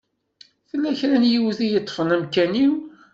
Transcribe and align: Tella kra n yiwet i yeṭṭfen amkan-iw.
Tella 0.69 0.91
kra 0.99 1.17
n 1.21 1.23
yiwet 1.31 1.59
i 1.65 1.67
yeṭṭfen 1.67 2.13
amkan-iw. 2.15 2.73